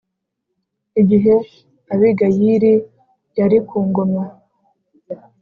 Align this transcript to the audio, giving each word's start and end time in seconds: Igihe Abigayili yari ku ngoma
Igihe 1.01 1.33
Abigayili 1.93 2.73
yari 3.37 3.57
ku 3.67 3.77
ngoma 3.87 4.23